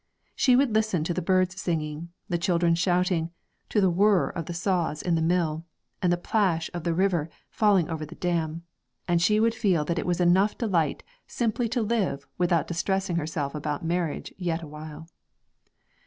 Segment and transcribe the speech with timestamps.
[0.35, 3.29] She would listen to the birds singing, the children shouting,
[3.69, 5.63] to the whir of the saws in the mill,
[6.01, 8.63] and the plash of the river falling over the dam;
[9.07, 13.53] and she would feel that it was enough delight simply to live without distressing herself
[13.53, 15.07] about marriage yet awhile.